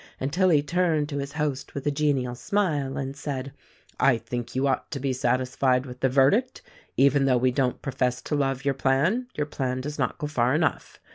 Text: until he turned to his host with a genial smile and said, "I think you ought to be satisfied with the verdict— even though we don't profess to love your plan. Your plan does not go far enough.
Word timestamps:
until 0.19 0.49
he 0.49 0.63
turned 0.63 1.07
to 1.07 1.19
his 1.19 1.33
host 1.33 1.75
with 1.75 1.85
a 1.85 1.91
genial 1.91 2.33
smile 2.33 2.97
and 2.97 3.15
said, 3.15 3.53
"I 3.99 4.17
think 4.17 4.55
you 4.55 4.65
ought 4.65 4.89
to 4.89 4.99
be 4.99 5.13
satisfied 5.13 5.85
with 5.85 5.99
the 5.99 6.09
verdict— 6.09 6.63
even 6.97 7.25
though 7.25 7.37
we 7.37 7.51
don't 7.51 7.83
profess 7.83 8.19
to 8.23 8.33
love 8.35 8.65
your 8.65 8.73
plan. 8.73 9.27
Your 9.35 9.45
plan 9.45 9.79
does 9.79 9.99
not 9.99 10.17
go 10.17 10.25
far 10.25 10.55
enough. 10.55 10.99